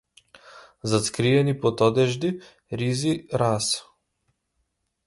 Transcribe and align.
Затскриени 0.81 1.53
под 1.53 1.81
одежди, 1.89 2.41
ризи, 2.71 3.27
раса. 3.33 3.83